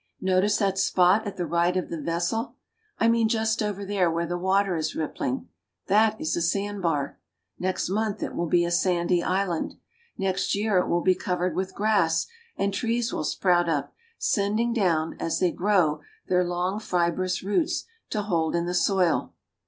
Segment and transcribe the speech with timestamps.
[0.19, 2.55] Notice that spot at the right of the vessel.
[2.97, 5.47] I mean just over there where the water is rippling.
[5.85, 7.19] That is a sand bar.
[7.59, 9.75] Next month it will be a sandy island.
[10.17, 12.25] Next year it will be covered with grass,
[12.57, 18.23] and trees will sprout up, sending down, as they grow, their long, fibrous roots to
[18.23, 19.35] hold in the soil.